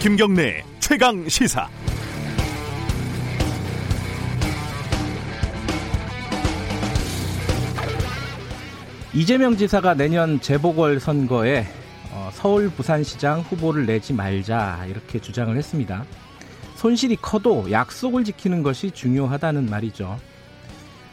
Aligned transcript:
김경래 0.00 0.62
최강 0.78 1.28
시사. 1.28 1.68
이재명 9.12 9.56
지사가 9.56 9.94
내년 9.94 10.40
재보궐 10.40 11.00
선거에 11.00 11.66
어, 12.12 12.30
서울 12.32 12.70
부산시장 12.70 13.40
후보를 13.40 13.86
내지 13.86 14.12
말자 14.12 14.86
이렇게 14.88 15.18
주장을 15.18 15.56
했습니다. 15.56 16.04
손실이 16.76 17.16
커도 17.16 17.72
약속을 17.72 18.22
지키는 18.22 18.62
것이 18.62 18.92
중요하다는 18.92 19.68
말이죠. 19.68 20.16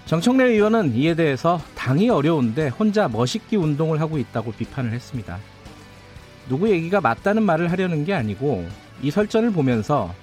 정청래 0.05 0.43
의원은 0.43 0.93
이에 0.93 1.15
대해서 1.15 1.59
당이 1.73 2.11
어려운데 2.11 2.67
혼자 2.67 3.07
멋있기 3.07 3.55
운동을 3.55 3.99
하고 3.99 4.19
있다고 4.19 4.51
비판을 4.51 4.91
했습니다. 4.91 5.39
누구 6.47 6.69
얘기가 6.69 7.01
맞다는 7.01 7.43
말을 7.43 7.71
하려는 7.71 8.05
게 8.05 8.13
아니고 8.13 8.67
이 9.01 9.11
설전을 9.11 9.51
보면서 9.51 10.13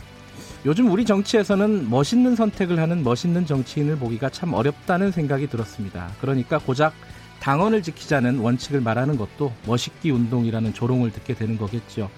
요즘 0.65 0.91
우리 0.91 1.05
정치에서는 1.05 1.91
멋있는 1.91 2.37
선택을 2.37 2.79
하는 2.79 3.03
멋있는 3.03 3.47
정치인을 3.47 3.97
보기가 3.97 4.31
참 4.31 4.55
어렵다는 4.55 5.11
생각이 5.11 5.49
들었습니다. 5.49 6.11
그러니까 6.21 6.59
고작 6.59 6.93
당원을 7.41 7.83
지키자는 7.83 8.39
원칙을 8.39 8.81
말하는 8.81 9.17
것도 9.17 9.53
멋있기 9.67 10.13
운동이라는 10.13 10.73
조롱을 10.73 11.11
듣게 11.11 11.35
되는 11.35 11.59
거겠죠. 11.59 12.09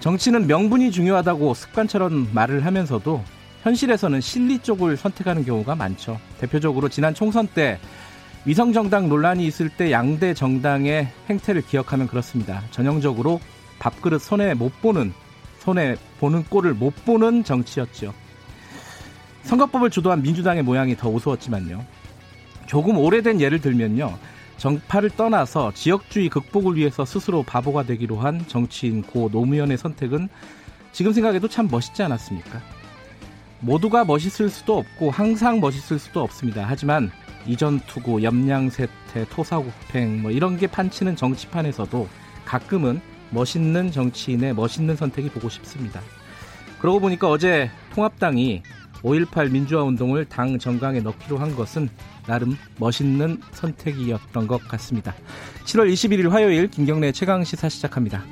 정치는 0.00 0.46
명분이 0.46 0.90
중요하다고 0.90 1.54
습관처럼 1.54 2.28
말을 2.34 2.66
하면서도 2.66 3.24
현실에서는 3.62 4.20
실리 4.20 4.58
쪽을 4.58 4.98
선택하는 4.98 5.46
경우가 5.46 5.74
많죠. 5.74 6.20
대표적으로 6.38 6.90
지난 6.90 7.14
총선 7.14 7.46
때 7.46 7.78
위성정당 8.46 9.08
논란이 9.08 9.46
있을 9.46 9.70
때 9.70 9.90
양대 9.90 10.34
정당의 10.34 11.08
행태를 11.30 11.62
기억하면 11.62 12.06
그렇습니다. 12.06 12.62
전형적으로 12.70 13.40
밥그릇 13.78 14.20
손에 14.20 14.52
못 14.52 14.82
보는 14.82 15.14
손에 15.60 15.96
보는 16.20 16.44
꼴을 16.44 16.74
못 16.74 16.94
보는 17.06 17.44
정치였죠. 17.44 18.12
선거법을 19.44 19.88
주도한 19.90 20.22
민주당의 20.22 20.62
모양이 20.62 20.94
더 20.94 21.08
우스웠지만요. 21.08 21.84
조금 22.66 22.98
오래된 22.98 23.40
예를 23.40 23.60
들면요. 23.60 24.18
정파를 24.58 25.10
떠나서 25.10 25.72
지역주의 25.72 26.28
극복을 26.28 26.76
위해서 26.76 27.04
스스로 27.04 27.42
바보가 27.42 27.84
되기로 27.84 28.18
한 28.18 28.46
정치인 28.46 29.02
고 29.02 29.28
노무현의 29.32 29.78
선택은 29.78 30.28
지금 30.92 31.12
생각해도 31.12 31.48
참 31.48 31.68
멋있지 31.70 32.02
않았습니까? 32.02 32.60
모두가 33.60 34.04
멋있을 34.04 34.50
수도 34.50 34.78
없고 34.78 35.10
항상 35.10 35.60
멋있을 35.60 35.98
수도 35.98 36.22
없습니다. 36.22 36.64
하지만 36.66 37.10
이전 37.46 37.80
투구, 37.80 38.22
염량 38.22 38.70
세태, 38.70 39.24
토사구팽 39.30 40.22
뭐 40.22 40.30
이런 40.30 40.56
게 40.56 40.66
판치는 40.66 41.16
정치판에서도 41.16 42.08
가끔은 42.44 43.00
멋있는 43.30 43.90
정치인의 43.90 44.54
멋있는 44.54 44.96
선택이 44.96 45.28
보고 45.30 45.48
싶습니다. 45.48 46.00
그러고 46.80 47.00
보니까 47.00 47.28
어제 47.28 47.70
통합당이 47.94 48.62
5.18 49.02 49.50
민주화 49.50 49.82
운동을 49.82 50.24
당 50.24 50.58
정강에 50.58 51.00
넣기로 51.00 51.36
한 51.36 51.54
것은 51.54 51.88
나름 52.26 52.56
멋있는 52.78 53.40
선택이었던 53.52 54.46
것 54.46 54.66
같습니다. 54.68 55.14
7월 55.64 55.92
21일 55.92 56.30
화요일 56.30 56.68
김경래 56.68 57.12
최강 57.12 57.44
시사 57.44 57.68
시작합니다. 57.68 58.24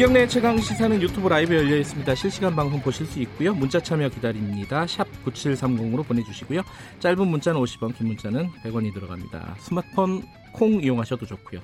김경래 0.00 0.26
최강 0.26 0.56
시사는 0.56 1.02
유튜브 1.02 1.28
라이브 1.28 1.54
열려 1.54 1.76
있습니다. 1.76 2.14
실시간 2.14 2.56
방송 2.56 2.80
보실 2.80 3.04
수 3.04 3.20
있고요. 3.20 3.52
문자 3.52 3.78
참여 3.78 4.08
기다립니다. 4.08 4.86
샵 4.86 5.06
9730으로 5.26 6.06
보내주시고요. 6.06 6.62
짧은 7.00 7.28
문자는 7.28 7.60
50원, 7.60 7.94
긴 7.94 8.06
문자는 8.06 8.48
100원이 8.64 8.94
들어갑니다. 8.94 9.56
스마트폰 9.58 10.22
콩 10.54 10.82
이용하셔도 10.82 11.26
좋고요. 11.26 11.60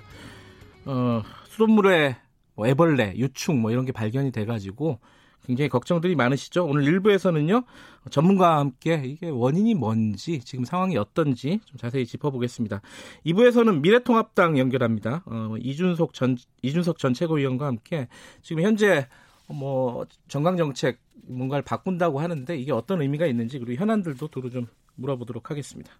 어, 0.85 1.23
수돗물에 1.49 2.17
뭐 2.57 2.67
애벌레, 2.67 3.15
유충 3.17 3.63
뭐 3.63 3.71
이런 3.71 3.87
게 3.87 3.93
발견이 3.93 4.33
돼가지고 4.33 5.01
굉장히 5.47 5.69
걱정들이 5.69 6.15
많으시죠. 6.17 6.67
오늘 6.67 6.83
1부에서는요 6.85 7.65
전문가와 8.11 8.59
함께 8.59 9.03
이게 9.05 9.29
원인이 9.29 9.75
뭔지 9.75 10.41
지금 10.41 10.65
상황이 10.65 10.97
어떤지 10.97 11.61
좀 11.65 11.79
자세히 11.79 12.05
짚어보겠습니다. 12.05 12.83
2부에서는 13.25 13.81
미래통합당 13.81 14.59
연결합니다. 14.59 15.23
어, 15.27 15.55
이준석 15.59 16.13
전 16.13 16.37
이준석 16.63 16.99
전 16.99 17.15
최고위원과 17.15 17.67
함께 17.67 18.09
지금 18.43 18.63
현재 18.63 19.07
뭐 19.49 20.07
정강 20.29 20.57
정책 20.57 20.99
뭔가를 21.29 21.63
바꾼다고 21.63 22.21
하는데 22.21 22.57
이게 22.57 22.73
어떤 22.73 23.01
의미가 23.01 23.27
있는지 23.27 23.59
그리고 23.59 23.81
현안들도 23.81 24.29
두루 24.29 24.51
좀 24.51 24.67
물어보도록 24.97 25.51
하겠습니다. 25.51 25.93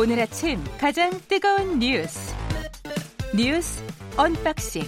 오늘 0.00 0.18
아침 0.18 0.58
가장 0.78 1.10
뜨거운 1.28 1.78
뉴스 1.78 2.34
뉴스 3.36 3.84
unboxing 4.16 4.82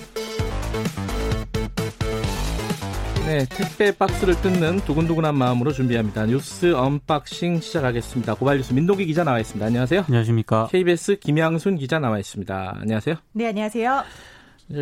네, 3.26 3.44
택배 3.50 3.92
박스를 3.94 4.34
뜯는 4.40 4.78
두근두근한 4.86 5.36
마음으로 5.36 5.70
준비합니다. 5.72 6.24
뉴스 6.24 6.72
unboxing 6.75 7.60
시작하겠습니다. 7.60 8.36
고발 8.36 8.56
뉴스 8.56 8.72
민동기 8.72 9.04
기자 9.04 9.22
나와 9.22 9.38
있습니다. 9.38 9.66
안녕하세요. 9.66 10.04
안녕하십니까. 10.08 10.68
KBS 10.68 11.18
김양순 11.18 11.76
기자 11.76 11.98
나와 11.98 12.18
있습니다. 12.18 12.78
안녕하세요. 12.80 13.16
네, 13.32 13.48
안녕하세요. 13.48 14.04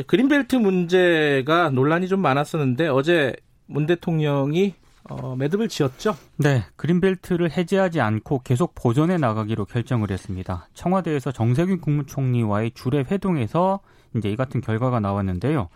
그린벨트 0.06 0.54
문제가 0.54 1.70
논란이 1.70 2.06
좀 2.06 2.20
많았었는데 2.20 2.86
어제 2.86 3.34
문 3.66 3.86
대통령이 3.86 4.74
어, 5.10 5.34
매듭을 5.36 5.68
지었죠? 5.68 6.16
네, 6.36 6.64
그린벨트를 6.76 7.50
해제하지 7.50 8.00
않고 8.00 8.42
계속 8.42 8.74
보존해 8.74 9.18
나가기로 9.18 9.64
결정을 9.64 10.10
했습니다. 10.10 10.68
청와대에서 10.74 11.32
정세균 11.32 11.80
국무총리와의 11.80 12.72
주례 12.74 13.00
회동에서 13.00 13.80
이제 14.16 14.30
이 14.30 14.36
같은 14.36 14.60
결과가 14.60 15.00
나왔는데요. 15.00 15.68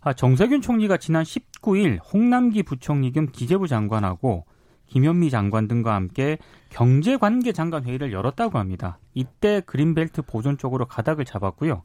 아, 0.00 0.12
정세균 0.12 0.60
총리가 0.60 0.96
지난 0.96 1.22
19일 1.22 2.00
홍남기 2.12 2.64
부총리 2.64 3.12
겸 3.12 3.28
기재부 3.30 3.68
장관하고 3.68 4.44
김현미 4.86 5.30
장관 5.30 5.68
등과 5.68 5.94
함께 5.94 6.38
경제관계 6.68 7.52
장관 7.52 7.84
회의를 7.84 8.12
열었다고 8.12 8.58
합니다. 8.58 8.98
이때 9.14 9.62
그린벨트 9.64 10.22
보존 10.22 10.58
쪽으로 10.58 10.86
가닥을 10.86 11.24
잡았고요. 11.24 11.82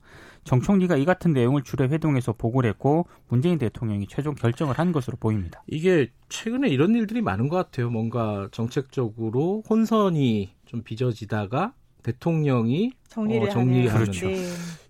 정 0.48 0.62
총리가 0.62 0.96
이 0.96 1.04
같은 1.04 1.34
내용을 1.34 1.62
주례 1.62 1.86
회동에서 1.86 2.32
보고를 2.32 2.70
했고 2.70 3.06
문재인 3.28 3.58
대통령이 3.58 4.08
최종 4.08 4.34
결정을 4.34 4.80
한 4.80 4.94
것으로 4.94 5.18
보입니다. 5.20 5.62
이게 5.68 6.10
최근에 6.30 6.70
이런 6.70 6.96
일들이 6.96 7.22
많은 7.22 7.50
것 7.50 7.58
같아요. 7.58 7.90
뭔가 7.90 8.48
정책적으로 8.52 9.64
혼선이 9.70 10.50
좀 10.66 10.84
빚어지다가 10.84 11.74
대통령이 12.02 12.94
정리를 13.10 13.48
어, 13.48 13.52
정리하는 13.52 14.06
그렇죠. 14.06 14.28
네. 14.28 14.38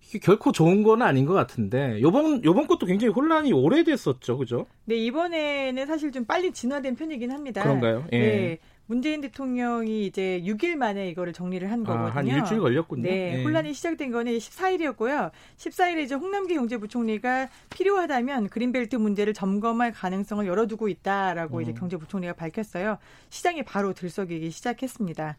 이게 0.08 0.20
결코 0.20 0.52
좋은 0.52 0.84
건 0.84 1.02
아닌 1.02 1.26
것 1.26 1.34
같은데 1.34 2.00
요번 2.02 2.44
요번 2.46 2.68
것도 2.68 2.86
굉장히 2.86 3.12
혼란이 3.12 3.52
오래됐었죠, 3.52 4.38
그죠? 4.38 4.68
네, 4.86 4.96
이번에는 4.96 5.88
사실 5.88 6.12
좀 6.12 6.24
빨리 6.26 6.52
진화된 6.52 6.96
편이긴 6.96 7.32
합니다. 7.32 7.64
그런가요? 7.64 8.06
예. 8.14 8.20
네. 8.20 8.60
문재인 8.88 9.20
대통령이 9.20 10.06
이제 10.06 10.42
6일 10.46 10.76
만에 10.76 11.10
이거를 11.10 11.34
정리를 11.34 11.70
한 11.70 11.84
거거든요. 11.84 12.08
아, 12.08 12.16
한 12.16 12.26
일주일 12.26 12.62
걸렸군요. 12.62 13.04
네, 13.04 13.38
예. 13.38 13.44
혼란이 13.44 13.74
시작된 13.74 14.12
거는 14.12 14.32
14일이었고요. 14.38 15.32
14일에 15.58 16.00
이제 16.00 16.16
홍남기 16.16 16.56
경제부총리가 16.56 17.50
필요하다면 17.70 18.48
그린벨트 18.48 18.96
문제를 18.96 19.34
점검할 19.34 19.92
가능성을 19.92 20.48
열어두고 20.48 20.88
있다라고 20.88 21.58
음. 21.58 21.62
이제 21.62 21.74
경제부총리가 21.74 22.34
밝혔어요. 22.34 22.98
시장이 23.30 23.64
바로 23.64 23.94
들썩이기 23.94 24.50
시작했습니다. 24.52 25.38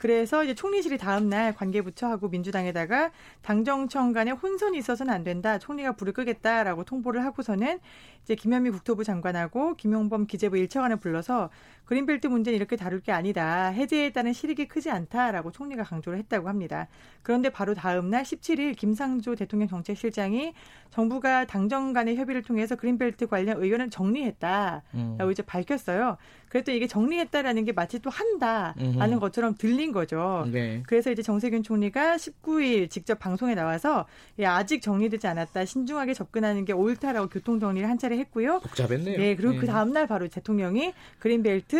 그래서 0.00 0.42
이제 0.42 0.54
총리실이 0.54 0.96
다음 0.96 1.28
날 1.28 1.54
관계부처하고 1.54 2.30
민주당에다가 2.30 3.10
당정청 3.42 4.14
간에 4.14 4.30
혼선이 4.30 4.78
있어서는 4.78 5.12
안 5.12 5.24
된다. 5.24 5.58
총리가 5.58 5.92
불을 5.92 6.14
끄겠다라고 6.14 6.84
통보를 6.84 7.22
하고서는 7.22 7.80
이제 8.24 8.34
김현미 8.34 8.70
국토부 8.70 9.04
장관하고 9.04 9.76
김용범 9.76 10.26
기재부 10.26 10.56
일차관을 10.56 10.96
불러서 10.96 11.50
그린벨트 11.90 12.28
문제는 12.28 12.56
이렇게 12.56 12.76
다룰 12.76 13.00
게 13.00 13.10
아니다. 13.10 13.66
해제에 13.66 14.12
따른 14.12 14.32
실익이 14.32 14.68
크지 14.68 14.90
않다라고 14.90 15.50
총리가 15.50 15.82
강조를 15.82 16.20
했다고 16.20 16.48
합니다. 16.48 16.86
그런데 17.22 17.50
바로 17.50 17.74
다음 17.74 18.10
날 18.10 18.22
17일 18.22 18.76
김상조 18.76 19.34
대통령 19.34 19.66
정책실장이 19.66 20.54
정부가 20.90 21.46
당정 21.46 21.92
간의 21.92 22.14
협의를 22.14 22.42
통해서 22.42 22.76
그린벨트 22.76 23.26
관련 23.26 23.60
의견을 23.60 23.90
정리했다라고 23.90 24.82
음. 24.94 25.30
이제 25.32 25.42
밝혔어요. 25.42 26.16
그래도 26.48 26.72
이게 26.72 26.86
정리했다라는 26.86 27.64
게 27.64 27.72
마치 27.72 28.00
또 28.00 28.10
한다라는. 28.10 29.20
것처럼 29.20 29.54
들린 29.54 29.92
거죠. 29.92 30.48
네. 30.50 30.82
그래서 30.86 31.10
이제 31.10 31.22
정세균 31.22 31.62
총리가 31.62 32.16
19일 32.16 32.90
직접 32.90 33.18
방송에 33.18 33.54
나와서 33.54 34.06
예, 34.38 34.46
아직 34.46 34.82
정리되지 34.82 35.26
않았다. 35.28 35.64
신중하게 35.64 36.14
접근하는 36.14 36.64
게 36.64 36.72
옳다라고 36.72 37.28
교통 37.28 37.60
정리를 37.60 37.88
한 37.88 37.98
차례 37.98 38.18
했고요. 38.18 38.60
복잡했네요. 38.60 39.16
네, 39.18 39.36
그리고 39.36 39.54
예. 39.54 39.58
그 39.58 39.66
다음 39.66 39.92
날 39.92 40.08
바로 40.08 40.26
대통령이 40.26 40.92
그린벨트 41.20 41.79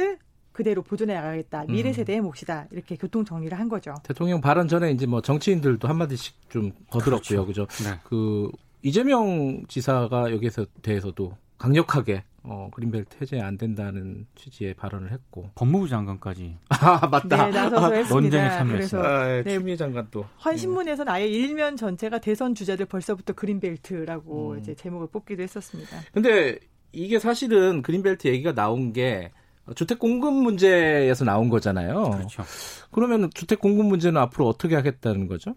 그대로 0.52 0.82
보존해 0.82 1.14
나가겠다. 1.14 1.64
미래 1.68 1.90
음. 1.90 1.92
세대의 1.92 2.20
몫이다. 2.20 2.66
이렇게 2.72 2.96
교통 2.96 3.24
정리를 3.24 3.58
한 3.58 3.68
거죠. 3.68 3.94
대통령 4.02 4.40
발언 4.40 4.68
전에 4.68 4.90
이제 4.90 5.06
뭐 5.06 5.22
정치인들도 5.22 5.86
한 5.88 5.96
마디씩 5.96 6.50
좀 6.50 6.72
거들었고요, 6.90 7.46
그죠? 7.46 7.66
네. 7.84 7.98
그 8.04 8.50
이재명 8.82 9.64
지사가 9.68 10.32
여기서 10.32 10.66
대해서도 10.82 11.36
강력하게 11.58 12.24
어, 12.42 12.70
그린벨트 12.72 13.18
해제 13.20 13.38
안 13.38 13.58
된다는 13.58 14.26
취지의 14.34 14.72
발언을 14.74 15.12
했고 15.12 15.50
법무부 15.54 15.88
장관까지 15.88 16.56
아 16.70 17.06
맞다 17.06 17.46
네, 17.46 17.50
나서서 17.52 17.92
했습니다. 17.92 18.14
논쟁에 18.14 18.48
참여했어요. 18.48 19.02
그래서 19.02 19.02
아, 19.02 19.30
예, 19.30 19.42
네. 19.42 19.54
추미애 19.54 19.76
장관 19.76 20.08
또한 20.10 20.56
신문에서는 20.56 21.12
아예 21.12 21.26
일면 21.26 21.76
전체가 21.76 22.18
대선 22.18 22.54
주자들 22.54 22.86
벌써부터 22.86 23.34
그린벨트라고 23.34 24.52
음. 24.52 24.58
이제 24.58 24.74
제목을 24.74 25.08
뽑기도 25.08 25.42
했었습니다. 25.42 25.98
근데 26.12 26.58
이게 26.92 27.18
사실은 27.18 27.82
그린벨트 27.82 28.26
얘기가 28.28 28.54
나온 28.54 28.94
게 28.94 29.30
주택 29.74 29.98
공급 29.98 30.32
문제에서 30.34 31.24
나온 31.24 31.48
거잖아요. 31.48 32.10
그렇죠. 32.10 32.42
그러면 32.90 33.30
주택 33.34 33.60
공급 33.60 33.86
문제는 33.86 34.20
앞으로 34.20 34.48
어떻게 34.48 34.74
하겠다는 34.74 35.28
거죠? 35.28 35.54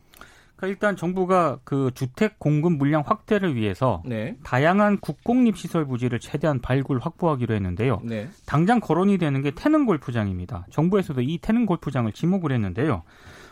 그러니까 0.56 0.68
일단 0.68 0.96
정부가 0.96 1.60
그 1.64 1.92
주택 1.94 2.40
공급 2.40 2.74
물량 2.74 3.04
확대를 3.06 3.56
위해서 3.56 4.02
네. 4.06 4.38
다양한 4.44 5.00
국공립 5.00 5.58
시설 5.58 5.86
부지를 5.86 6.20
최대한 6.20 6.62
발굴 6.62 7.00
확보하기로 7.00 7.54
했는데요. 7.56 8.02
네. 8.04 8.30
당장 8.46 8.80
거론이 8.80 9.18
되는 9.18 9.42
게 9.42 9.52
태릉 9.52 9.86
골프장입니다. 9.86 10.68
정부에서도 10.72 11.22
이 11.22 11.40
태릉 11.40 11.66
골프장을 11.66 12.10
지목을 12.12 12.52
했는데요. 12.52 13.04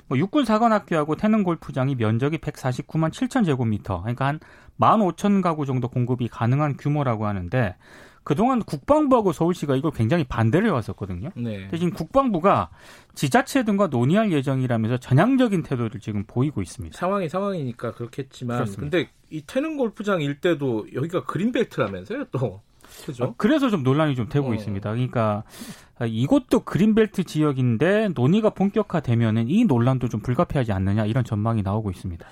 뭐 0.07 0.17
육군 0.17 0.45
사관학교하고 0.45 1.15
태릉 1.15 1.43
골프장이 1.43 1.95
면적이 1.95 2.37
149만 2.37 3.11
7천 3.11 3.45
제곱미터, 3.45 4.01
그러니까 4.01 4.25
한 4.25 4.39
15,000 4.77 5.41
가구 5.41 5.65
정도 5.65 5.87
공급이 5.87 6.27
가능한 6.27 6.77
규모라고 6.77 7.27
하는데 7.27 7.75
그동안 8.23 8.61
국방부하고 8.61 9.31
서울시가 9.31 9.75
이걸 9.75 9.91
굉장히 9.91 10.23
반대를 10.23 10.67
해왔었거든요. 10.69 11.29
네. 11.35 11.67
대신 11.69 11.91
국방부가 11.91 12.69
지자체 13.15 13.63
등과 13.63 13.87
논의할 13.87 14.31
예정이라면서 14.31 14.97
전향적인 14.97 15.63
태도를 15.63 15.99
지금 15.99 16.23
보이고 16.25 16.61
있습니다. 16.61 16.97
상황이 16.97 17.27
상황이니까 17.27 17.93
그렇겠지만 17.93 18.57
그렇습니다. 18.57 18.97
근데 18.97 19.09
이 19.29 19.41
태릉 19.41 19.77
골프장 19.77 20.21
일대도 20.21 20.93
여기가 20.93 21.23
그린벨트라면서요 21.23 22.25
또 22.25 22.61
그죠? 23.05 23.23
어, 23.23 23.33
그래서 23.37 23.69
좀 23.69 23.83
논란이 23.83 24.15
좀 24.15 24.27
되고 24.29 24.49
어. 24.49 24.53
있습니다. 24.53 24.89
그러니까 24.91 25.43
이것도 26.05 26.61
그린벨트 26.61 27.23
지역인데 27.23 28.09
논의가 28.15 28.51
본격화되면은 28.51 29.49
이 29.49 29.65
논란도 29.65 30.09
좀 30.09 30.19
불가피하지 30.21 30.71
않느냐 30.71 31.05
이런 31.05 31.23
전망이 31.23 31.61
나오고 31.61 31.91
있습니다. 31.91 32.25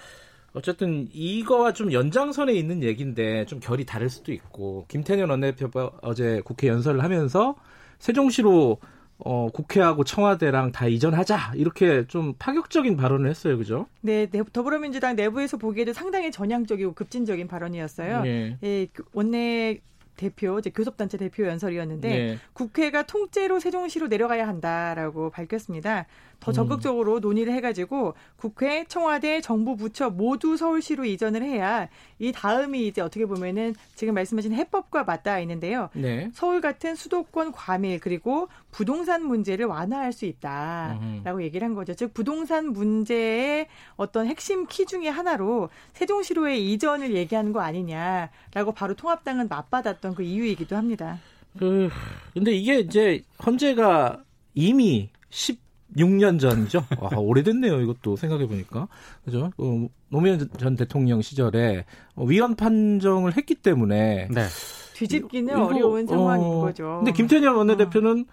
어쨌든 0.53 1.07
이거와 1.13 1.73
좀 1.73 1.91
연장선에 1.93 2.53
있는 2.53 2.83
얘기인데 2.83 3.45
좀 3.45 3.59
결이 3.59 3.85
다를 3.85 4.09
수도 4.09 4.31
있고 4.31 4.85
김태년 4.87 5.29
원내대표가 5.29 5.91
어제 6.01 6.41
국회 6.43 6.67
연설을 6.67 7.03
하면서 7.03 7.55
세종시로 7.99 8.79
어, 9.21 9.49
국회하고 9.51 10.05
청와대랑 10.05 10.71
다 10.71 10.87
이전하자 10.87 11.51
이렇게 11.55 12.07
좀 12.07 12.33
파격적인 12.39 12.95
발언을 12.95 13.29
했어요, 13.29 13.57
그죠? 13.57 13.85
네, 14.01 14.27
네, 14.27 14.41
더불어민주당 14.53 15.15
내부에서 15.17 15.57
보기에도 15.57 15.91
상당히 15.91 16.31
전향적이고 16.31 16.93
급진적인 16.93 17.47
발언이었어요. 17.49 18.21
네. 18.21 18.57
예, 18.63 18.87
그 18.93 19.03
원내 19.13 19.81
대표, 20.19 20.59
이제 20.59 20.69
교섭단체 20.69 21.17
대표 21.17 21.45
연설이었는데 21.45 22.09
네. 22.09 22.37
국회가 22.53 23.03
통째로 23.03 23.59
세종시로 23.59 24.07
내려가야 24.07 24.47
한다라고 24.47 25.29
밝혔습니다. 25.29 26.05
더 26.39 26.51
음. 26.51 26.53
적극적으로 26.53 27.19
논의를 27.19 27.53
해가지고 27.53 28.13
국회, 28.35 28.85
청와대, 28.85 29.41
정부 29.41 29.75
부처 29.75 30.09
모두 30.09 30.57
서울시로 30.57 31.05
이전을 31.05 31.43
해야 31.43 31.89
이 32.17 32.31
다음이 32.31 32.87
이제 32.87 33.01
어떻게 33.01 33.25
보면은 33.25 33.75
지금 33.95 34.13
말씀하신 34.13 34.53
해법과 34.53 35.03
맞닿아 35.03 35.39
있는데요. 35.39 35.89
네. 35.93 36.29
서울 36.33 36.61
같은 36.61 36.95
수도권 36.95 37.51
과밀 37.51 37.99
그리고 37.99 38.47
부동산 38.71 39.25
문제를 39.25 39.65
완화할 39.65 40.13
수 40.13 40.25
있다라고 40.25 41.41
얘기를 41.43 41.65
한 41.65 41.75
거죠. 41.75 41.93
즉 41.93 42.13
부동산 42.13 42.71
문제의 42.71 43.67
어떤 43.95 44.27
핵심 44.27 44.67
키 44.67 44.85
중에 44.85 45.09
하나로 45.09 45.69
세종시로의 45.93 46.71
이전을 46.71 47.15
얘기하는 47.15 47.51
거 47.51 47.61
아니냐라고 47.61 48.73
바로 48.75 48.93
통합당은 48.93 49.47
맞받았던 49.47 50.15
그 50.15 50.23
이유이기도 50.23 50.75
합니다. 50.75 51.19
그 51.57 51.89
근데 52.33 52.51
이게 52.51 52.79
이제 52.79 53.23
헌재가 53.45 54.23
이미 54.53 55.09
16년 55.29 56.39
전이죠. 56.39 56.85
와, 56.99 57.09
오래됐네요. 57.17 57.81
이것도 57.81 58.15
생각해 58.15 58.47
보니까 58.47 58.87
그죠? 59.25 59.51
어, 59.57 59.87
노무현 60.09 60.47
전 60.57 60.75
대통령 60.75 61.21
시절에 61.21 61.85
어, 62.15 62.23
위헌 62.23 62.55
판정을 62.55 63.35
했기 63.35 63.55
때문에 63.55 64.27
네. 64.29 64.45
뒤집기는 64.93 65.53
이거, 65.53 65.65
어려운 65.65 66.05
상황인 66.05 66.45
어, 66.45 66.61
거죠. 66.61 67.01
근데 67.03 67.11
김태년 67.13 67.55
원내대표는 67.55 68.25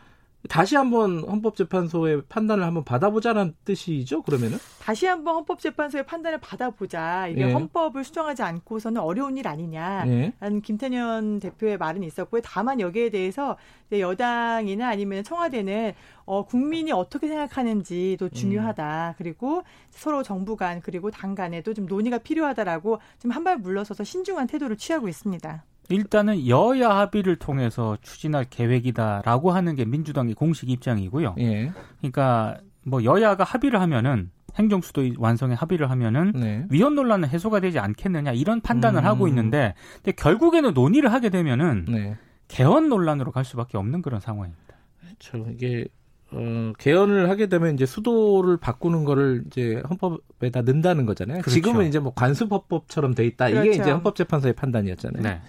다시 0.49 0.77
한번 0.77 1.21
헌법재판소의 1.21 2.23
판단을 2.29 2.65
한번 2.65 2.85
받아보자는 2.85 3.55
뜻이죠. 3.65 4.23
그러면은 4.23 4.59
다시 4.81 5.07
한번 5.07 5.37
헌법재판소의 5.37 6.07
판단을 6.07 6.39
받아보자. 6.41 7.29
이게 7.29 7.43
예. 7.49 7.53
헌법을 7.53 8.05
수정하지 8.05 8.43
않고서는 8.43 9.01
어려운 9.01 9.37
일 9.37 9.49
아니냐. 9.49 10.05
네. 10.05 10.33
라는 10.41 10.61
김태년 10.63 11.41
대표의 11.41 11.79
말은 11.79 12.03
있었고요. 12.03 12.41
다만 12.45 12.81
여기에 12.81 13.11
대해서 13.11 13.57
여당이나 13.93 14.89
아니면 14.89 15.23
청와대는 15.25 15.93
어, 16.25 16.45
국민이 16.45 16.91
어떻게 16.93 17.29
생각하는지도 17.29 18.29
중요하다. 18.31 19.15
그리고 19.19 19.63
서로 19.91 20.23
정부 20.23 20.57
간 20.57 20.81
그리고 20.81 21.11
당 21.11 21.35
간에도 21.35 21.73
좀 21.75 21.87
논의가 21.87 22.19
필요하다라고 22.19 23.01
좀 23.21 23.31
한 23.31 23.45
발 23.45 23.59
물러서서 23.59 24.03
신중한 24.03 24.47
태도를 24.47 24.77
취하고 24.77 25.09
있습니다. 25.09 25.63
일단은 25.89 26.49
여야 26.49 26.91
합의를 26.91 27.37
통해서 27.37 27.97
추진할 28.03 28.45
계획이다라고 28.45 29.53
하는 29.53 29.75
게 29.75 29.85
민주당의 29.85 30.35
공식 30.35 30.71
입장이고요. 30.71 31.37
예. 31.39 31.73
그러니까 31.99 32.59
뭐 32.83 33.05
여야가 33.05 33.45
합의를 33.45 33.81
하면은 33.81 34.31
행정수도 34.57 35.03
완성에 35.19 35.55
합의를 35.55 35.91
하면은 35.91 36.33
네. 36.35 36.65
위헌 36.71 36.95
논란은 36.95 37.29
해소가 37.29 37.61
되지 37.61 37.79
않겠느냐 37.79 38.33
이런 38.33 38.61
판단을 38.61 39.03
음. 39.03 39.05
하고 39.05 39.29
있는데 39.29 39.75
근데 39.97 40.13
결국에는 40.13 40.73
논의를 40.73 41.13
하게 41.13 41.29
되면은 41.29 41.87
네. 41.89 42.17
개헌 42.49 42.89
논란으로 42.89 43.33
갈 43.33 43.45
수밖에 43.45 43.77
없는 43.77 44.03
그런 44.03 44.21
상황입니다. 44.21 44.77
저 45.19 45.39
이게 45.51 45.87
어, 46.33 46.73
개헌을 46.79 47.31
하게 47.31 47.47
되면 47.47 47.75
이제 47.75 47.87
수도를 47.87 48.57
바꾸는 48.57 49.05
거를 49.05 49.45
이제 49.47 49.83
헌법에다 49.89 50.63
넣는다는 50.63 51.07
거잖아요. 51.07 51.41
그렇죠. 51.41 51.51
지금은 51.51 51.87
이제 51.87 51.99
뭐 51.99 52.13
관습헌법처럼 52.15 53.15
돼 53.15 53.27
있다. 53.27 53.49
이게 53.49 53.61
그렇죠. 53.61 53.83
이제 53.83 53.91
헌법재판소의 53.91 54.55
판단이었잖아요. 54.55 55.23
네. 55.23 55.41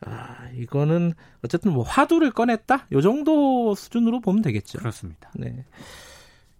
아, 0.00 0.48
이거는 0.54 1.14
어쨌든 1.44 1.72
뭐 1.72 1.82
화두를 1.84 2.32
꺼냈다. 2.32 2.88
요 2.92 3.00
정도 3.00 3.74
수준으로 3.74 4.20
보면 4.20 4.42
되겠죠. 4.42 4.78
그렇습니다. 4.78 5.30
네. 5.34 5.64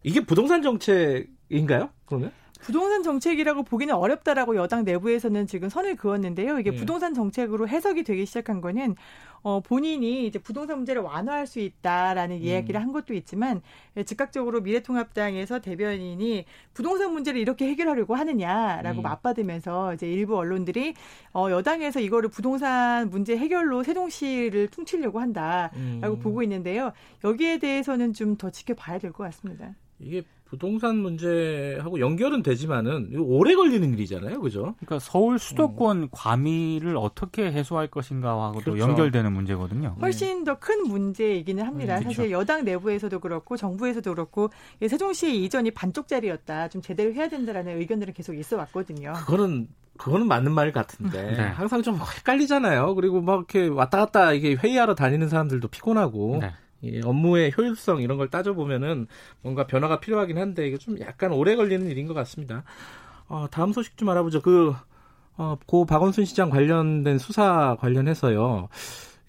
이게 0.02 0.24
부동산 0.24 0.62
정책인가요? 0.62 1.90
그러면? 2.06 2.32
부동산 2.60 3.02
정책이라고 3.02 3.62
보기는 3.64 3.94
어렵다라고 3.94 4.56
여당 4.56 4.84
내부에서는 4.84 5.46
지금 5.46 5.68
선을 5.68 5.96
그었는데요. 5.96 6.58
이게 6.58 6.70
네. 6.70 6.76
부동산 6.76 7.14
정책으로 7.14 7.68
해석이 7.68 8.02
되기 8.02 8.26
시작한 8.26 8.60
거는 8.60 8.96
어, 9.42 9.60
본인이 9.60 10.26
이제 10.26 10.38
부동산 10.40 10.78
문제를 10.78 11.02
완화할 11.02 11.46
수 11.46 11.60
있다라는 11.60 12.38
이야기를 12.38 12.80
한 12.80 12.90
것도 12.92 13.14
있지만 13.14 13.62
예, 13.96 14.02
즉각적으로 14.02 14.60
미래통합당에서 14.60 15.60
대변인이 15.60 16.44
부동산 16.74 17.12
문제를 17.12 17.40
이렇게 17.40 17.66
해결하려고 17.68 18.14
하느냐라고 18.16 19.00
음. 19.00 19.02
맞받으면서 19.02 19.94
이제 19.94 20.10
일부 20.10 20.36
언론들이 20.36 20.94
어, 21.32 21.48
여당에서 21.50 22.00
이거를 22.00 22.28
부동산 22.30 23.08
문제 23.10 23.36
해결로 23.36 23.84
세종시를 23.84 24.68
퉁치려고 24.68 25.20
한다라고 25.20 25.76
음. 25.76 26.18
보고 26.20 26.42
있는데요. 26.42 26.92
여기에 27.22 27.58
대해서는 27.58 28.12
좀 28.12 28.36
더 28.36 28.50
지켜봐야 28.50 28.98
될 28.98 29.12
것 29.12 29.24
같습니다. 29.24 29.74
이게 29.98 30.22
부동산 30.48 30.96
문제하고 30.98 31.98
연결은 31.98 32.42
되지만은 32.42 33.12
오래 33.18 33.54
걸리는 33.54 33.92
일이잖아요. 33.94 34.40
그죠? 34.40 34.74
그러니까 34.78 35.00
서울 35.00 35.38
수도권 35.38 36.10
과밀을 36.12 36.96
어떻게 36.96 37.50
해소할 37.50 37.88
것인가하고도 37.88 38.72
그렇죠. 38.72 38.80
연결되는 38.80 39.32
문제거든요. 39.32 39.96
훨씬 40.00 40.44
더큰 40.44 40.84
문제이기는 40.84 41.64
합니다. 41.64 41.96
음, 41.96 42.00
그렇죠. 42.00 42.16
사실 42.16 42.30
여당 42.30 42.64
내부에서도 42.64 43.18
그렇고 43.18 43.56
정부에서도 43.56 44.08
그렇고 44.08 44.50
이 44.80 44.88
세종시의 44.88 45.44
이전이 45.44 45.72
반쪽짜리였다. 45.72 46.68
좀 46.68 46.80
제대로 46.80 47.12
해야 47.12 47.28
된다라는 47.28 47.78
의견들은 47.80 48.14
계속 48.14 48.34
있어 48.34 48.56
왔거든요. 48.56 49.14
그거는 49.14 49.68
그거는 49.96 50.28
맞는 50.28 50.52
말 50.52 50.72
같은데 50.72 51.22
네. 51.32 51.42
항상 51.42 51.82
좀 51.82 51.98
헷갈리잖아요. 52.18 52.94
그리고 52.94 53.20
막 53.20 53.36
이렇게 53.50 53.66
왔다 53.66 53.98
갔다 53.98 54.32
이게 54.32 54.54
회의하러 54.54 54.94
다니는 54.94 55.28
사람들도 55.28 55.68
피곤하고 55.68 56.38
네. 56.40 56.52
이 56.82 57.00
업무의 57.04 57.52
효율성 57.56 58.02
이런 58.02 58.18
걸 58.18 58.28
따져보면은 58.28 59.06
뭔가 59.42 59.66
변화가 59.66 60.00
필요하긴 60.00 60.38
한데 60.38 60.66
이게 60.66 60.76
좀 60.76 60.98
약간 61.00 61.32
오래 61.32 61.56
걸리는 61.56 61.86
일인 61.88 62.06
것 62.06 62.14
같습니다. 62.14 62.64
어, 63.28 63.46
다음 63.50 63.72
소식 63.72 63.96
좀 63.96 64.08
알아보죠. 64.08 64.42
그, 64.42 64.74
어, 65.36 65.56
고 65.66 65.84
박원순 65.84 66.24
시장 66.24 66.50
관련된 66.50 67.18
수사 67.18 67.76
관련해서요. 67.80 68.68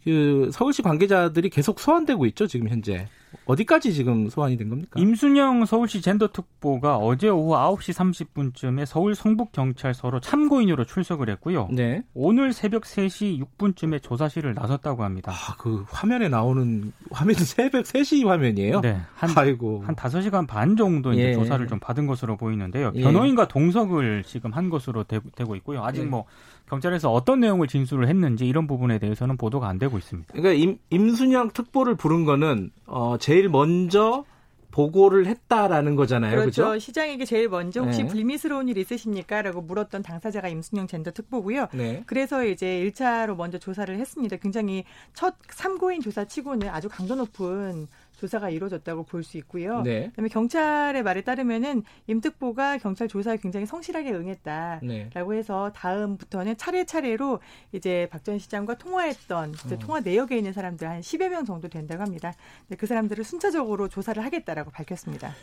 그 0.04 0.50
서울시 0.54 0.82
관계자들이 0.82 1.50
계속 1.50 1.82
소환되고 1.82 2.26
있죠 2.28 2.48
지금 2.48 2.70
현재 2.70 3.10
어디까지 3.46 3.94
지금 3.94 4.30
소환이 4.30 4.58
된 4.58 4.70
겁니까? 4.70 5.00
임순영 5.00 5.66
서울시 5.66 6.02
젠더특보가 6.02 6.98
어제 6.98 7.30
오후 7.30 7.54
9시 7.56 7.94
30분쯤에 7.94 8.86
서울 8.86 9.16
성북경찰서로 9.16 10.20
참고인으로 10.20 10.86
출석을 10.86 11.30
했고요. 11.30 11.70
네. 11.72 12.04
오늘 12.14 12.52
새벽 12.54 12.84
3시 12.84 13.42
6분쯤에 13.58 14.04
조사실을 14.04 14.54
나섰다고 14.54 15.04
합니다. 15.04 15.32
아, 15.32 15.56
그 15.58 15.86
화면에 15.90 16.28
나오는 16.28 16.92
화면이 17.12 17.38
새벽 17.46 17.86
3시 17.86 18.26
화면이에요? 18.26 18.82
네. 18.82 19.00
한, 19.16 19.30
아이고. 19.36 19.84
한 19.86 19.96
5시간 19.96 20.46
반 20.48 20.76
정도 20.76 21.14
이제 21.14 21.30
예. 21.30 21.34
조사를 21.34 21.66
좀 21.68 21.80
받은 21.80 22.06
것으로 22.08 22.36
보이는데요. 22.38 22.92
예. 22.96 23.02
변호인과 23.02 23.48
동석을 23.48 24.24
지금 24.24 24.52
한 24.52 24.70
것으로 24.70 25.04
되, 25.04 25.20
고 25.20 25.56
있고요. 25.56 25.84
아직 25.84 26.02
예. 26.02 26.06
뭐 26.06 26.26
경찰에서 26.70 27.12
어떤 27.12 27.40
내용을 27.40 27.68
진술을 27.68 28.08
했는지 28.08 28.46
이런 28.48 28.68
부분에 28.68 29.00
대해서는 29.00 29.38
보도가 29.38 29.68
안 29.68 29.80
되고 29.80 29.98
있습니다. 29.98 30.34
그러니까 30.34 30.54
임, 30.54 30.78
임순영 30.90 31.52
특보를 31.52 31.96
부른 31.96 32.26
거는 32.26 32.72
어, 32.86 33.18
제일 33.20 33.50
먼저 33.50 34.26
보고를 34.72 35.26
했다라는 35.26 35.96
거잖아요. 35.96 36.36
그렇죠. 36.36 36.66
그죠? 36.66 36.80
시장에게 36.80 37.26
제일 37.26 37.50
먼저 37.50 37.82
혹시 37.82 38.04
네. 38.04 38.10
불미스러운 38.10 38.68
일 38.68 38.78
있으십니까? 38.78 39.42
라고 39.42 39.62
물었던 39.62 40.04
당사자가 40.04 40.50
임순영 40.50 40.86
젠더 40.86 41.12
특보고요. 41.12 41.68
네. 41.74 42.04
그래서 42.06 42.46
이제 42.46 42.86
1차로 42.86 43.36
먼저 43.36 43.58
조사를 43.58 43.98
했습니다. 43.98 44.36
굉장히 44.38 44.84
첫 45.16 45.36
참고인 45.50 46.02
조사 46.02 46.26
치고는 46.26 46.70
아주 46.70 46.90
강도 46.90 47.16
높은 47.16 47.88
조사가 48.18 48.50
이루어졌다고 48.50 49.04
볼 49.04 49.24
수 49.24 49.38
있고요. 49.38 49.82
네. 49.82 50.10
그다음에 50.10 50.30
경찰의 50.30 51.04
말에 51.04 51.22
따르면은 51.22 51.84
임 52.08 52.22
특보가 52.22 52.78
경찰 52.78 53.08
조사에 53.08 53.38
굉장히 53.38 53.66
성실하게 53.66 54.12
응했다. 54.12 54.80
네. 54.84 55.10
라고 55.14 55.34
해서 55.34 55.72
다음부터는 55.76 56.56
차례차례로 56.58 57.40
이제 57.74 58.08
박전 58.12 58.40
시장과 58.40 58.78
통화했던 58.78 59.54
이제 59.66 59.76
어. 59.76 59.80
통화 59.80 60.00
내역에 60.00 60.38
있는 60.38 60.54
사람들 60.54 60.88
한 60.88 61.02
10여 61.02 61.30
명 61.30 61.46
정도 61.46 61.68
된다고 61.68 62.02
합니다. 62.04 62.34
근데 62.68 62.78
그 62.78 62.86
사람들을 62.86 63.24
순차적으로 63.24 63.90
조사를 63.90 64.24
하겠다라고 64.24 64.72
밝혔습니다. 64.72 65.34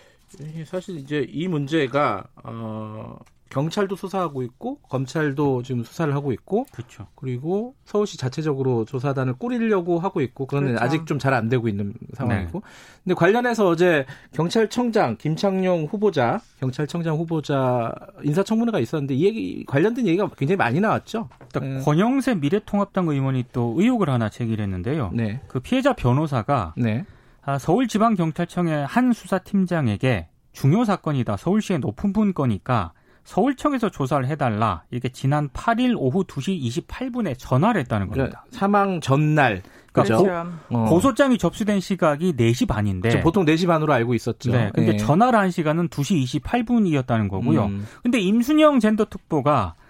예, 0.56 0.64
사실 0.64 0.96
이제 0.96 1.26
이 1.28 1.46
문제가 1.48 2.24
어, 2.42 3.16
경찰도 3.54 3.94
수사하고 3.94 4.42
있고 4.42 4.78
검찰도 4.88 5.62
지금 5.62 5.84
수사를 5.84 6.12
하고 6.12 6.32
있고 6.32 6.66
그렇죠. 6.72 7.06
그리고 7.14 7.74
서울시 7.84 8.18
자체적으로 8.18 8.84
조사단을 8.84 9.34
꾸리려고 9.34 10.00
하고 10.00 10.20
있고 10.20 10.46
그거는 10.46 10.70
그렇죠. 10.74 10.84
아직 10.84 11.06
좀 11.06 11.18
잘 11.18 11.32
안 11.34 11.48
되고 11.48 11.68
있는 11.68 11.94
상황이고 12.14 12.62
근데 13.04 13.14
관련해서 13.14 13.68
어제 13.68 14.06
경찰청장 14.32 15.16
김창룡 15.18 15.84
후보자 15.90 16.40
경찰청장 16.58 17.16
후보자 17.16 17.92
인사청문회가 18.24 18.80
있었는데 18.80 19.14
이 19.14 19.24
얘기 19.24 19.64
관련된 19.66 20.06
얘기가 20.08 20.28
굉장히 20.36 20.56
많이 20.56 20.80
나왔죠. 20.80 21.28
네. 21.60 21.80
권영세 21.80 22.34
미래통합당 22.34 23.06
의원이 23.08 23.44
또 23.52 23.74
의혹을 23.78 24.10
하나 24.10 24.28
제기했는데요. 24.28 25.10
네. 25.14 25.40
그 25.46 25.60
피해자 25.60 25.92
변호사가 25.92 26.74
네. 26.76 27.04
아, 27.42 27.58
서울지방경찰청의 27.58 28.86
한 28.86 29.12
수사팀장에게 29.12 30.28
중요 30.52 30.84
사건이다. 30.84 31.36
서울시의 31.36 31.78
높은 31.78 32.12
분 32.12 32.32
거니까 32.34 32.92
서울청에서 33.24 33.90
조사를 33.90 34.26
해달라. 34.26 34.82
이렇게 34.90 35.08
지난 35.08 35.48
8일 35.48 35.94
오후 35.96 36.24
2시 36.24 36.86
28분에 36.86 37.34
전화를 37.38 37.80
했다는 37.82 38.08
겁니다. 38.08 38.42
그러니까 38.42 38.44
사망 38.50 39.00
전날 39.00 39.62
그죠? 39.92 40.22
그렇죠. 40.22 40.52
어. 40.70 40.84
고소장이 40.88 41.38
접수된 41.38 41.80
시각이 41.80 42.34
4시 42.34 42.66
반인데. 42.66 43.10
저 43.10 43.20
보통 43.20 43.44
4시 43.44 43.66
반으로 43.66 43.92
알고 43.92 44.14
있었죠. 44.14 44.50
네. 44.50 44.70
근데 44.74 44.94
예. 44.94 44.96
전화를 44.96 45.38
한 45.38 45.50
시간은 45.50 45.88
2시 45.88 46.40
28분이었다는 46.42 47.28
거고요. 47.28 47.66
음. 47.66 47.86
근데 48.02 48.18
임순영 48.18 48.80
젠더 48.80 49.06
특보가 49.06 49.74
어, 49.78 49.83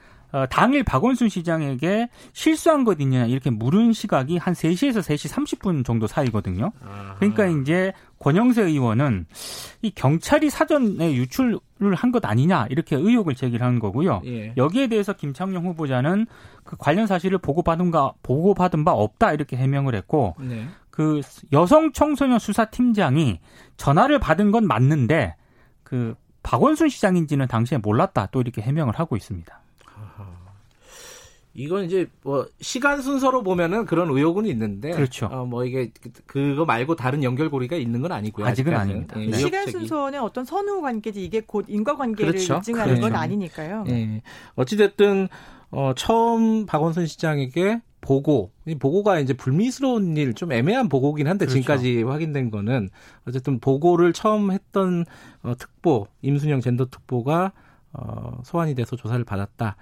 당일 0.50 0.82
박원순 0.82 1.28
시장에게 1.28 2.08
실수한 2.32 2.84
것 2.84 3.00
있냐 3.00 3.26
이렇게 3.26 3.50
물은 3.50 3.92
시각이 3.92 4.36
한 4.36 4.54
3시에서 4.54 4.98
3시 4.98 5.30
30분 5.32 5.84
정도 5.84 6.06
사이거든요. 6.06 6.72
그러니까 7.18 7.46
이제 7.46 7.92
권영세 8.18 8.62
의원은 8.62 9.26
이 9.82 9.90
경찰이 9.90 10.50
사전에 10.50 11.14
유출을 11.14 11.60
한 11.94 12.10
것 12.10 12.24
아니냐 12.24 12.66
이렇게 12.70 12.96
의혹을 12.96 13.34
제기하는 13.34 13.78
거고요. 13.78 14.22
예. 14.24 14.54
여기에 14.56 14.86
대해서 14.88 15.12
김창룡 15.12 15.66
후보자는 15.66 16.26
그 16.64 16.76
관련 16.76 17.06
사실을 17.06 17.38
보고받은 17.38 17.90
가 17.90 18.12
보고받은 18.22 18.84
바 18.84 18.92
없다 18.92 19.32
이렇게 19.32 19.56
해명을 19.56 19.94
했고 19.94 20.34
네. 20.38 20.66
그 20.90 21.20
여성 21.52 21.92
청소년 21.92 22.38
수사팀장이 22.38 23.40
전화를 23.76 24.18
받은 24.20 24.52
건 24.52 24.66
맞는데 24.66 25.34
그 25.82 26.14
박원순 26.42 26.88
시장인지는 26.88 27.46
당시에 27.48 27.78
몰랐다 27.78 28.26
또 28.32 28.40
이렇게 28.40 28.62
해명을 28.62 28.94
하고 28.98 29.16
있습니다. 29.16 29.60
이건 31.56 31.84
이제 31.84 32.08
뭐 32.23 32.46
시간 32.61 33.00
순서로 33.00 33.42
보면은 33.44 33.84
그런 33.87 34.11
의혹은 34.11 34.44
있는데 34.46 34.90
그렇죠. 34.90 35.26
어, 35.26 35.46
뭐 35.46 35.64
이게 35.64 35.92
그- 36.00 36.11
그거 36.26 36.64
말고 36.64 36.96
다른 36.96 37.23
연결고리가 37.23 37.76
있는 37.76 38.02
건 38.02 38.11
아니고요. 38.12 38.44
아직은 38.46 38.75
아직까지는. 38.75 39.06
아닙니다. 39.11 39.20
예, 39.20 39.26
네. 39.30 39.38
시간. 39.38 39.66
순서는 39.70 40.20
어떤 40.20 40.44
선후 40.44 40.80
관계지 40.82 41.25
이게 41.25 41.40
곧 41.46 41.66
인과 41.68 41.96
관계를 41.96 42.32
그렇죠. 42.32 42.56
입증하는 42.56 42.94
건 42.94 43.11
그렇죠. 43.11 43.16
아니니까요. 43.23 43.84
예. 43.88 44.23
어찌 44.56 44.76
됐든 44.76 45.28
어, 45.70 45.92
처음 45.96 46.66
박원순 46.66 47.06
시장에게 47.06 47.80
보고 48.00 48.50
이 48.66 48.75
보고가 48.75 49.18
이제 49.20 49.32
불미스러운 49.32 50.16
일 50.16 50.34
좀 50.34 50.52
애매한 50.52 50.88
보고긴 50.88 51.26
한데 51.28 51.46
그렇죠. 51.46 51.61
지금까지 51.61 52.02
확인된 52.02 52.50
거는 52.50 52.90
어쨌든 53.26 53.61
보고를 53.61 54.12
처음 54.12 54.50
했던 54.52 55.04
어, 55.42 55.54
특보 55.56 56.08
임순영 56.23 56.61
젠더 56.61 56.87
특보가 56.87 57.52
어, 57.92 58.40
소환이 58.44 58.75
돼서 58.75 58.96
조사를 58.96 59.25
받았다. 59.25 59.76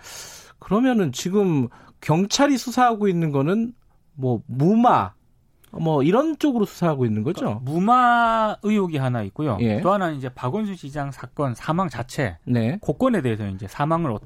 그러면은 0.63 1.13
지금 1.13 1.69
경찰이 2.01 2.57
수사하고 2.57 3.09
있는 3.09 3.33
거는 3.33 3.73
뭐 4.15 4.43
무마 4.47 5.13
뭐 5.73 6.03
이런 6.03 6.39
쪽으로 6.39 6.67
수사하고 6.67 7.07
있는 7.07 7.23
거죠. 7.23 7.61
무마 7.65 8.57
의혹이 8.63 8.99
하나 8.99 9.23
있고요. 9.23 9.57
예. 9.61 9.81
또 9.81 9.91
하나는 9.93 10.17
이제 10.17 10.29
박원순 10.29 10.77
시장 10.77 11.11
사건 11.11 11.55
사망 11.55 11.89
자체 11.89 12.37
네. 12.45 12.77
고건에 12.83 13.23
대해서 13.23 13.47
이제 13.49 13.67
사망을 13.67 14.19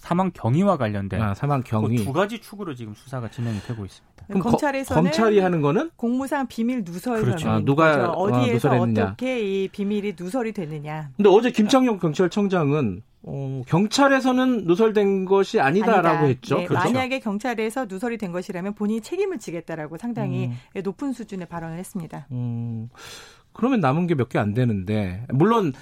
사망 0.00 0.30
경위와 0.32 0.76
관련된 0.76 1.20
아, 1.22 1.32
사망 1.34 1.62
경위. 1.62 1.96
그 1.96 2.04
두 2.04 2.12
가지 2.12 2.38
축으로 2.40 2.74
지금 2.74 2.92
수사가 2.94 3.30
진행이 3.30 3.60
되고 3.60 3.84
있습니다. 3.86 4.12
그럼 4.26 4.42
거- 4.42 4.50
검찰에서는 4.50 5.02
검찰이 5.02 5.38
하는 5.40 5.62
거는 5.62 5.90
공무상 5.96 6.46
비밀 6.46 6.82
누설 6.84 7.22
그렇죠. 7.22 7.48
아, 7.48 7.60
누가, 7.64 7.96
거죠. 7.96 8.10
어, 8.12 8.22
어디에서 8.24 8.52
누설했느냐. 8.68 9.02
어떻게 9.04 9.40
이 9.64 9.68
비밀이 9.68 10.12
누설이 10.18 10.52
되느냐. 10.52 11.08
근데 11.16 11.30
어제 11.30 11.50
김창룡 11.50 11.98
경찰청장은 12.00 13.02
어, 13.24 13.62
경찰에서는 13.66 14.64
누설된 14.64 15.24
것이 15.26 15.60
아니다라고 15.60 16.08
아니다. 16.08 16.24
했죠. 16.24 16.58
네, 16.58 16.64
그렇죠? 16.66 16.84
만약에 16.84 17.20
경찰에서 17.20 17.86
누설이 17.86 18.18
된 18.18 18.32
것이라면 18.32 18.74
본인이 18.74 19.00
책임을 19.00 19.38
지겠다라고 19.38 19.96
상당히 19.98 20.50
음. 20.76 20.82
높은 20.82 21.12
수준의 21.12 21.46
발언을 21.46 21.78
했습니다. 21.78 22.26
음, 22.32 22.88
그러면 23.52 23.80
남은 23.80 24.06
게 24.08 24.14
몇 24.14 24.28
개 24.28 24.38
안 24.38 24.54
되는데 24.54 25.24
물론 25.28 25.72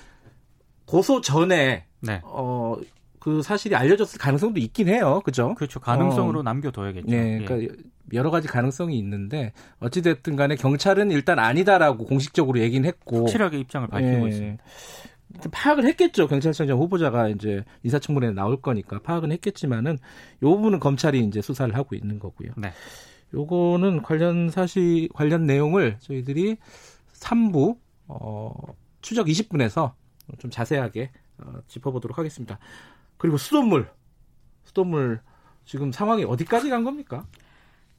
고소 0.84 1.20
전에 1.20 1.86
네. 2.00 2.20
어, 2.24 2.76
그 3.20 3.42
사실이 3.42 3.74
알려졌을 3.74 4.18
가능성도 4.18 4.60
있긴 4.60 4.88
해요. 4.88 5.20
그죠? 5.24 5.54
그렇죠. 5.54 5.78
가능성으로 5.80 6.42
남겨둬야겠죠. 6.42 7.06
네, 7.08 7.38
예. 7.40 7.44
그러니까 7.44 7.74
여러 8.12 8.30
가지 8.30 8.48
가능성이 8.48 8.98
있는데 8.98 9.52
어찌 9.78 10.02
됐든 10.02 10.36
간에 10.36 10.56
경찰은 10.56 11.10
일단 11.10 11.38
아니다라고 11.38 12.06
공식적으로 12.06 12.58
얘기는 12.58 12.86
했고 12.88 13.18
확실하게 13.20 13.58
입장을 13.60 13.86
밝히고 13.88 14.24
예. 14.24 14.28
있습니다. 14.28 14.64
파악을 15.52 15.84
했겠죠. 15.86 16.26
경찰청장 16.26 16.78
후보자가 16.78 17.28
이제 17.28 17.64
인사청문회에 17.82 18.32
나올 18.32 18.60
거니까 18.60 19.00
파악은 19.00 19.32
했겠지만은 19.32 19.98
요 20.42 20.50
부분은 20.56 20.80
검찰이 20.80 21.20
이제 21.20 21.40
수사를 21.40 21.74
하고 21.74 21.94
있는 21.94 22.18
거고요. 22.18 22.52
네. 22.56 22.72
요거는 23.32 24.02
관련 24.02 24.50
사실 24.50 25.08
관련 25.14 25.46
내용을 25.46 25.98
저희들이 26.00 26.56
3부 27.14 27.78
어, 28.08 28.52
추적 29.00 29.26
20분에서 29.26 29.92
좀 30.38 30.50
자세하게 30.50 31.10
어, 31.38 31.52
짚어보도록 31.68 32.18
하겠습니다. 32.18 32.58
그리고 33.16 33.36
수돗물, 33.36 33.88
수돗물 34.64 35.20
지금 35.64 35.92
상황이 35.92 36.24
어디까지 36.24 36.70
간 36.70 36.82
겁니까? 36.84 37.26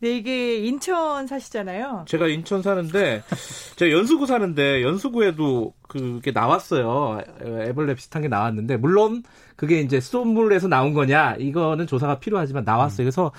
네, 0.01 0.17
이게 0.17 0.57
인천 0.57 1.27
사시잖아요. 1.27 2.05
제가 2.07 2.27
인천 2.27 2.63
사는데 2.63 3.23
제가 3.75 3.91
연수구 3.91 4.25
사는데 4.25 4.81
연수구에도 4.81 5.73
그게 5.87 6.31
나왔어요. 6.31 7.21
애벌레 7.41 7.93
비슷한 7.93 8.23
게 8.23 8.27
나왔는데 8.27 8.77
물론 8.77 9.23
그게 9.55 9.79
이제 9.79 9.99
수돗물에서 9.99 10.67
나온 10.67 10.93
거냐 10.93 11.35
이거는 11.37 11.85
조사가 11.85 12.19
필요하지만 12.19 12.63
나왔어요. 12.63 13.05
그래서 13.05 13.31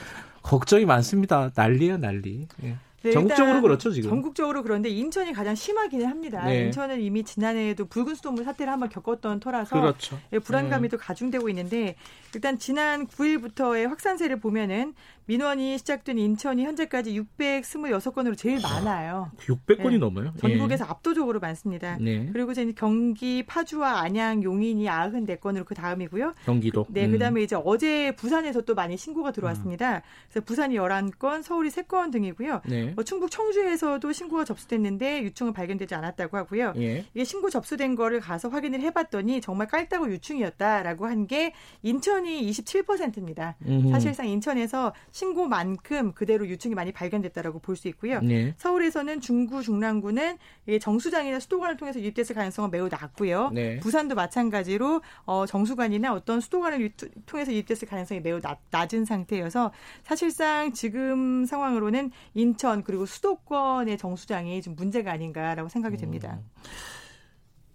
걱정이 0.42 0.85
많습니다. 0.85 1.50
난리예요, 1.54 1.99
난리. 1.99 2.47
예. 2.62 2.76
네, 3.02 3.11
전국적으로 3.11 3.61
그렇죠, 3.62 3.90
지금. 3.90 4.11
전국적으로 4.11 4.62
그런데 4.62 4.88
인천이 4.88 5.33
가장 5.33 5.57
심하기는 5.57 6.07
합니다. 6.07 6.45
네. 6.45 6.66
인천은 6.66 7.00
이미 7.00 7.25
지난해에도 7.25 7.87
붉은 7.87 8.14
수돗물 8.14 8.45
사태를 8.45 8.73
한번 8.73 8.88
겪었던 8.90 9.40
터라서 9.40 9.81
그렇죠. 9.81 10.21
예, 10.33 10.38
불안감이 10.38 10.88
또 10.88 10.99
가중되고 10.99 11.49
있는데 11.49 11.97
일단 12.33 12.61
지난 12.61 13.09
9일부터의 13.09 13.88
확산세를 13.88 14.38
보면은 14.38 14.95
민원이 15.26 15.79
시작된 15.79 16.19
인천이 16.19 16.64
현재까지 16.64 17.19
626건으로 17.38 18.37
제일 18.37 18.61
많아요. 18.61 19.31
600건이 19.38 19.91
네. 19.93 19.99
넘어요. 19.99 20.33
전국에서 20.38 20.85
압도적으로 20.85 21.41
많습니다. 21.41 21.97
예. 22.00 22.05
네. 22.05 22.31
그리고 22.33 22.52
이제 22.52 22.71
경기, 22.76 23.43
파주와 23.45 24.00
안양, 24.00 24.43
용인이 24.43 24.85
94건으로 24.87 25.64
그 25.64 25.75
다음이고요. 25.75 26.35
경기도. 26.45 26.87
네, 26.91 27.07
음. 27.07 27.12
그다음에 27.12 27.43
이제 27.43 27.57
어제 27.64 28.14
부산에서 28.17 28.62
또 28.62 28.75
많이 28.75 28.97
신고가 28.97 29.31
들어왔습니다. 29.33 30.02
그래서 30.29 30.45
부산이 30.45 30.76
11건, 30.76 31.43
서울이 31.43 31.71
3건 31.71 32.12
등이고요. 32.12 32.62
네. 32.67 32.93
뭐 32.95 33.05
충북 33.05 33.31
청주에서도 33.31 34.12
신고가 34.12 34.45
접수됐는데 34.45 35.23
유충은 35.23 35.52
발견되지 35.52 35.95
않았다고 35.95 36.37
하고요. 36.37 36.75
예. 36.76 37.05
이게 37.14 37.25
신고 37.25 37.49
접수된 37.49 37.95
거를 37.95 38.21
가서 38.21 38.49
확인을 38.49 38.81
해봤더니 38.81 39.41
정말 39.41 39.67
깔따구 39.69 40.11
유충이었다라고 40.11 41.07
한 41.07 41.23
게 41.23 41.52
인천이 41.85 42.50
27%입니다. 42.50 43.55
음흠. 43.64 43.91
사실상 43.93 44.26
인천에서 44.26 44.93
신고만큼 45.12 46.12
그대로 46.12 46.47
유충이 46.49 46.75
많이 46.75 46.90
발견됐다라고 46.92 47.61
볼 47.61 47.76
수 47.76 47.88
있고요. 47.88 48.21
네. 48.21 48.54
서울에서는 48.59 49.21
중구, 49.21 49.62
중랑구는 49.62 50.37
이게 50.66 50.78
정수장이나 50.78 51.40
수도관을 51.40 51.76
통해서 51.76 52.00
유입됐을 52.00 52.35
가능성은 52.35 52.71
매우 52.71 52.88
낮고요. 52.88 53.50
네. 53.50 53.78
부산도 53.81 54.14
마찬가지로 54.14 55.00
어, 55.25 55.47
정수관이나 55.47 56.12
어떤 56.12 56.40
수도관을 56.40 56.81
유- 56.83 56.90
통해서 57.26 57.52
유입됐을 57.52 57.88
가능성이 57.88 58.21
매우 58.21 58.40
낮, 58.40 58.59
낮은 58.71 59.04
상태여서 59.04 59.73
사실상 60.02 60.73
지금 60.73 61.45
상황으로는 61.47 62.11
인천 62.35 62.83
그리고 62.85 63.07
수도권의 63.07 63.97
정수장이 63.99 64.61
좀 64.62 64.75
문제가 64.76 65.12
아닌가라고 65.12 65.69
생각이 65.69 65.97
됩니다. 65.97 66.38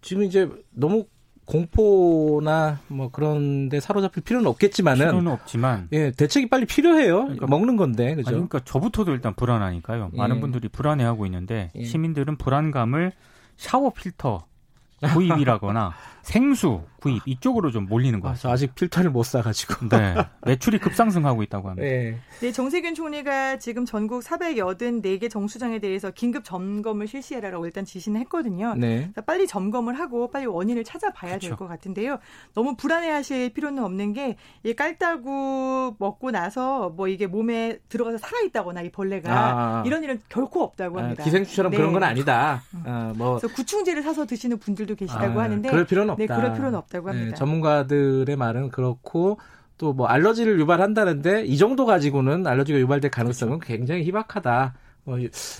지금 0.01 0.23
이제 0.23 0.49
너무 0.71 1.05
공포나 1.47 2.79
뭐 2.89 3.09
그런데 3.11 3.79
사로잡힐 3.79 4.21
필요는 4.23 4.47
없겠지만은 4.47 5.07
필요는 5.07 5.31
없지만 5.31 5.87
예 5.93 6.11
대책이 6.11 6.49
빨리 6.49 6.65
필요해요. 6.65 7.23
그러니까- 7.23 7.47
먹는 7.47 7.77
건데 7.77 8.15
그죠? 8.15 8.27
아니, 8.29 8.35
그러니까 8.35 8.59
저부터도 8.65 9.13
일단 9.13 9.33
불안하니까요. 9.33 10.11
예. 10.13 10.17
많은 10.17 10.41
분들이 10.41 10.67
불안해하고 10.67 11.25
있는데 11.25 11.71
예. 11.75 11.83
시민들은 11.83 12.35
불안감을 12.37 13.13
샤워 13.55 13.89
필터 13.91 14.45
구입이라거나 15.01 15.93
생수 16.23 16.81
구입 16.99 17.21
이쪽으로 17.25 17.71
좀 17.71 17.85
몰리는 17.85 18.19
것 18.19 18.29
아, 18.29 18.33
저 18.33 18.37
같아요. 18.49 18.53
아직 18.53 18.75
필터를 18.75 19.11
못 19.11 19.23
사가지고. 19.23 19.87
네, 19.95 20.15
매출이 20.45 20.79
급상승하고 20.79 21.43
있다고 21.43 21.69
합니다. 21.69 21.87
예. 21.87 22.17
네, 22.41 22.51
정세균 22.51 22.95
총리가 22.95 23.59
지금 23.59 23.85
전국 23.85 24.23
484개 24.23 25.29
정수장에 25.29 25.79
대해서 25.79 26.11
긴급 26.11 26.43
점검을 26.43 27.07
실시하라고 27.07 27.65
일단 27.65 27.85
지시는 27.85 28.19
했거든요. 28.21 28.73
네. 28.75 29.03
그래서 29.13 29.21
빨리 29.21 29.47
점검을 29.47 29.97
하고 29.99 30.29
빨리 30.29 30.47
원인을 30.47 30.83
찾아봐야 30.83 31.33
될 31.33 31.39
그렇죠. 31.39 31.55
것 31.55 31.67
같은데요. 31.67 32.17
너무 32.53 32.75
불안해하실 32.75 33.53
필요는 33.53 33.83
없는 33.83 34.13
게 34.13 34.37
이 34.63 34.73
깔따구 34.73 35.95
먹고 35.99 36.31
나서 36.31 36.89
뭐 36.89 37.07
이게 37.07 37.27
몸에 37.27 37.77
들어가서 37.89 38.17
살아있다거나 38.17 38.81
이 38.81 38.91
벌레가 38.91 39.31
아. 39.31 39.83
이런 39.85 40.03
일은 40.03 40.19
결코 40.29 40.63
없다고 40.63 40.99
아, 40.99 41.03
합니다. 41.03 41.23
기생충처럼 41.23 41.71
네. 41.71 41.77
그런 41.77 41.93
건 41.93 42.03
아니다. 42.03 42.63
아, 42.85 43.13
뭐 43.15 43.37
그래서 43.39 43.53
구충제를 43.53 44.03
사서 44.03 44.25
드시는 44.25 44.57
분들 44.59 44.86
도 44.87 44.95
계시다고 44.95 45.39
아, 45.39 45.43
하는데 45.43 45.69
그럴 45.69 45.85
필요는 45.85 46.11
없다. 46.11 46.21
네, 46.21 46.27
그럴 46.27 46.53
필요는 46.53 46.75
없다고 46.75 47.09
합니다. 47.09 47.29
네, 47.31 47.35
전문가들의 47.35 48.35
말은 48.35 48.69
그렇고 48.69 49.37
또 49.77 49.93
뭐 49.93 50.07
알러지를 50.07 50.59
유발한다는데 50.59 51.45
이 51.45 51.57
정도 51.57 51.85
가지고는 51.85 52.45
알러지가 52.45 52.79
유발될 52.79 53.11
가능성은 53.11 53.59
그렇죠. 53.59 53.77
굉장히 53.77 54.03
희박하다. 54.03 54.73
뭐 55.05 55.17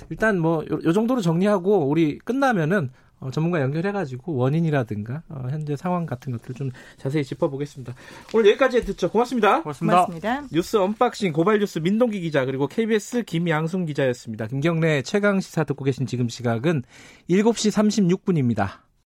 일단 0.10 0.40
뭐요 0.40 0.92
정도로 0.94 1.22
정리하고 1.22 1.88
우리 1.88 2.18
끝나면은 2.20 2.90
어, 3.20 3.32
전문가 3.32 3.62
연결해가지고 3.62 4.36
원인이라든가 4.36 5.24
어, 5.30 5.48
현재 5.50 5.76
상황 5.76 6.06
같은 6.06 6.32
것들 6.34 6.54
좀 6.54 6.70
자세히 6.98 7.24
짚어보겠습니다. 7.24 7.96
오늘 8.34 8.52
여기까지 8.52 8.86
듣죠. 8.86 9.10
고맙습니다. 9.10 9.64
고맙습니다. 9.64 10.06
고맙습니다. 10.06 10.48
뉴스 10.52 10.78
unboxing 10.78 11.34
고발뉴스 11.34 11.80
민동기 11.80 12.20
기자 12.22 12.46
그리고 12.46 12.68
KBS 12.68 13.24
김양순 13.24 13.88
기자였습니다. 13.88 14.46
김경래 14.48 15.02
최강 15.02 15.40
시사 15.40 15.64
듣고 15.64 15.84
계신 15.84 16.06
지금 16.06 16.30
시각은 16.30 16.84
7시 17.30 17.72
36분입니다. 18.18 18.87